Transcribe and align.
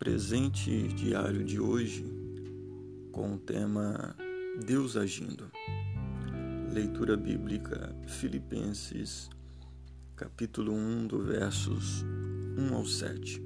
presente 0.00 0.88
diário 0.94 1.44
de 1.44 1.60
hoje 1.60 2.02
com 3.12 3.34
o 3.34 3.38
tema 3.38 4.16
Deus 4.64 4.96
agindo. 4.96 5.52
Leitura 6.72 7.18
bíblica 7.18 7.94
Filipenses, 8.06 9.28
capítulo 10.16 10.72
1, 10.72 11.06
do 11.06 11.22
versos 11.22 12.02
1 12.56 12.74
ao 12.74 12.86
7. 12.86 13.42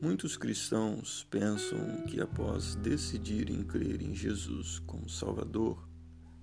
Muitos 0.00 0.36
cristãos 0.36 1.24
pensam 1.30 2.04
que 2.08 2.20
após 2.20 2.74
decidirem 2.74 3.62
crer 3.62 4.02
em 4.02 4.12
Jesus 4.16 4.80
como 4.80 5.08
Salvador, 5.08 5.88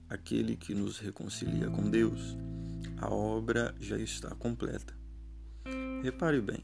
aquele 0.07 0.55
que 0.55 0.73
nos 0.73 0.99
reconcilia 0.99 1.69
com 1.69 1.89
Deus, 1.89 2.37
a 2.95 3.13
obra 3.13 3.75
já 3.77 3.97
está 3.97 4.33
completa. 4.35 4.97
Repare 6.01 6.39
bem, 6.39 6.63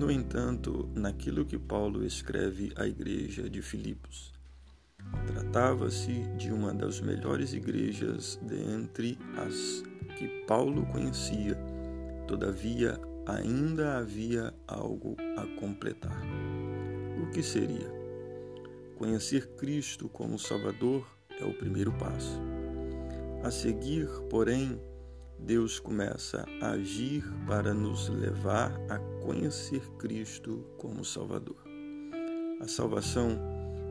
no 0.00 0.10
entanto, 0.10 0.88
naquilo 0.94 1.44
que 1.44 1.58
Paulo 1.58 2.02
escreve 2.06 2.72
à 2.74 2.86
igreja 2.86 3.50
de 3.50 3.60
Filipos, 3.60 4.32
tratava-se 5.26 6.22
de 6.38 6.50
uma 6.50 6.72
das 6.72 7.02
melhores 7.02 7.52
igrejas 7.52 8.40
dentre 8.40 9.18
as 9.36 9.84
que 10.16 10.26
Paulo 10.46 10.86
conhecia. 10.86 11.54
Todavia, 12.26 12.98
ainda 13.26 13.98
havia 13.98 14.54
algo 14.66 15.18
a 15.36 15.46
completar. 15.60 16.18
O 17.22 17.30
que 17.30 17.42
seria? 17.42 17.92
Conhecer 18.96 19.48
Cristo 19.56 20.08
como 20.08 20.38
Salvador 20.38 21.06
é 21.38 21.44
o 21.44 21.52
primeiro 21.52 21.92
passo. 21.92 22.40
A 23.44 23.50
seguir, 23.50 24.08
porém, 24.30 24.80
Deus 25.42 25.80
começa 25.80 26.46
a 26.60 26.70
agir 26.70 27.24
para 27.46 27.74
nos 27.74 28.08
levar 28.08 28.72
a 28.88 28.98
conhecer 29.24 29.80
Cristo 29.98 30.64
como 30.78 31.04
Salvador. 31.04 31.56
A 32.60 32.68
salvação 32.68 33.38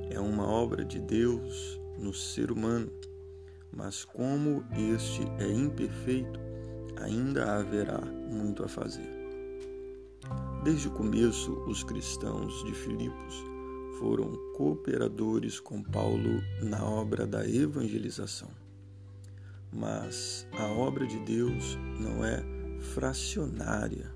é 0.10 0.20
uma 0.20 0.48
obra 0.48 0.86
de 0.86 1.00
Deus 1.00 1.80
no 1.98 2.14
ser 2.14 2.52
humano, 2.52 2.92
mas 3.76 4.06
como 4.06 4.64
este 4.74 5.24
é 5.40 5.52
imperfeito, 5.52 6.40
ainda 6.98 7.58
haverá 7.58 8.00
muito 8.00 8.64
a 8.64 8.68
fazer. 8.68 9.10
Desde 10.64 10.88
o 10.88 10.92
começo, 10.92 11.54
os 11.68 11.84
cristãos 11.84 12.64
de 12.64 12.74
Filipos 12.74 13.44
foram 13.98 14.32
cooperadores 14.56 15.60
com 15.60 15.82
Paulo 15.82 16.42
na 16.62 16.86
obra 16.86 17.26
da 17.26 17.48
evangelização. 17.48 18.50
Mas 19.72 20.48
a 20.54 20.68
obra 20.68 21.06
de 21.06 21.20
Deus 21.20 21.78
não 22.00 22.26
é 22.26 22.44
fracionária, 22.80 24.12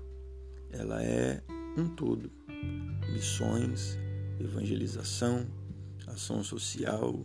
ela 0.70 1.02
é 1.02 1.42
um 1.76 1.88
todo. 1.88 2.30
Missões, 3.12 3.98
evangelização, 4.40 5.46
ação 6.06 6.42
social, 6.42 7.24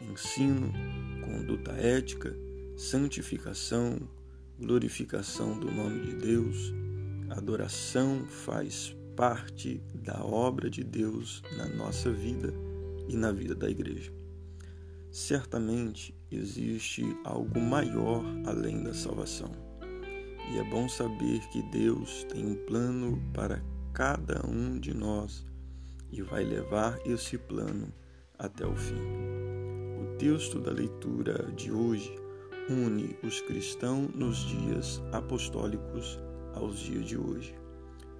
ensino, 0.00 0.72
conduta 1.24 1.72
ética, 1.72 2.36
santificação, 2.76 3.98
glorificação 4.58 5.58
do 5.58 5.70
nome 5.70 6.00
de 6.06 6.16
Deus, 6.16 6.72
adoração 7.30 8.26
faz 8.26 8.94
parte 9.16 9.82
da 9.94 10.24
obra 10.24 10.68
de 10.68 10.84
Deus 10.84 11.42
na 11.56 11.66
nossa 11.66 12.10
vida 12.10 12.52
e 13.08 13.16
na 13.16 13.32
vida 13.32 13.54
da 13.54 13.68
igreja. 13.68 14.19
Certamente 15.20 16.14
existe 16.30 17.04
algo 17.24 17.60
maior 17.60 18.24
além 18.46 18.82
da 18.82 18.94
salvação. 18.94 19.52
E 20.50 20.58
é 20.58 20.64
bom 20.64 20.88
saber 20.88 21.40
que 21.52 21.60
Deus 21.64 22.24
tem 22.24 22.46
um 22.46 22.54
plano 22.64 23.22
para 23.34 23.62
cada 23.92 24.40
um 24.46 24.80
de 24.80 24.94
nós 24.94 25.46
e 26.10 26.22
vai 26.22 26.42
levar 26.42 26.98
esse 27.04 27.36
plano 27.36 27.92
até 28.38 28.66
o 28.66 28.74
fim. 28.74 29.02
O 30.02 30.16
texto 30.16 30.58
da 30.58 30.72
leitura 30.72 31.52
de 31.54 31.70
hoje 31.70 32.18
une 32.70 33.14
os 33.22 33.42
cristãos 33.42 34.08
nos 34.14 34.38
dias 34.38 35.02
apostólicos 35.12 36.18
aos 36.54 36.78
dias 36.78 37.04
de 37.04 37.18
hoje, 37.18 37.54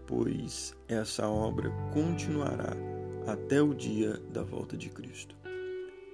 pois 0.06 0.76
essa 0.86 1.26
obra 1.26 1.70
continuará 1.94 2.76
até 3.26 3.62
o 3.62 3.72
dia 3.72 4.20
da 4.30 4.42
volta 4.42 4.76
de 4.76 4.90
Cristo. 4.90 5.39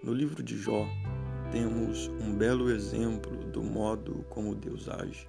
No 0.07 0.15
livro 0.15 0.41
de 0.41 0.57
Jó, 0.57 0.87
temos 1.51 2.07
um 2.21 2.33
belo 2.33 2.71
exemplo 2.71 3.37
do 3.51 3.61
modo 3.61 4.25
como 4.31 4.55
Deus 4.55 4.89
age. 4.89 5.29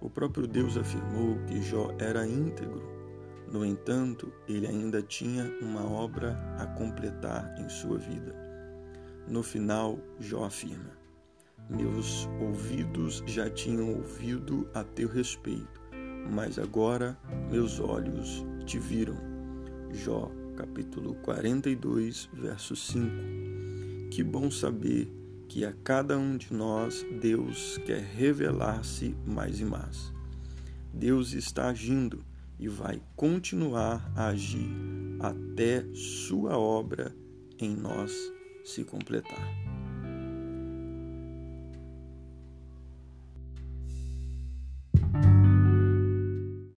O 0.00 0.08
próprio 0.08 0.46
Deus 0.46 0.78
afirmou 0.78 1.36
que 1.46 1.60
Jó 1.60 1.94
era 1.98 2.26
íntegro. 2.26 2.82
No 3.52 3.62
entanto, 3.62 4.32
ele 4.48 4.66
ainda 4.66 5.02
tinha 5.02 5.54
uma 5.60 5.84
obra 5.84 6.32
a 6.58 6.64
completar 6.78 7.54
em 7.60 7.68
sua 7.68 7.98
vida. 7.98 8.34
No 9.28 9.42
final, 9.42 9.98
Jó 10.18 10.44
afirma: 10.44 10.96
Meus 11.68 12.26
ouvidos 12.40 13.22
já 13.26 13.50
tinham 13.50 13.96
ouvido 13.96 14.66
a 14.72 14.82
teu 14.82 15.10
respeito, 15.10 15.78
mas 16.32 16.58
agora 16.58 17.18
meus 17.50 17.78
olhos 17.78 18.46
te 18.64 18.78
viram. 18.78 19.18
Jó, 19.92 20.30
capítulo 20.56 21.16
42, 21.16 22.30
verso 22.32 22.74
5. 22.74 23.59
Que 24.10 24.24
bom 24.24 24.50
saber 24.50 25.08
que 25.48 25.64
a 25.64 25.72
cada 25.84 26.18
um 26.18 26.36
de 26.36 26.52
nós 26.52 27.06
Deus 27.20 27.78
quer 27.86 28.02
revelar-se 28.02 29.14
mais 29.24 29.60
e 29.60 29.64
mais. 29.64 30.12
Deus 30.92 31.32
está 31.32 31.68
agindo 31.68 32.24
e 32.58 32.68
vai 32.68 33.00
continuar 33.14 34.12
a 34.16 34.26
agir 34.28 34.68
até 35.20 35.84
Sua 35.94 36.58
obra 36.58 37.14
em 37.58 37.74
nós 37.74 38.12
se 38.64 38.84
completar. 38.84 39.69